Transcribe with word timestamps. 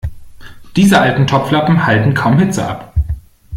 Diese 0.77 0.99
alten 0.99 1.27
Topflappen 1.27 1.85
halten 1.85 2.15
kaum 2.15 2.39
Hitze 2.39 2.67
ab. 2.67 2.95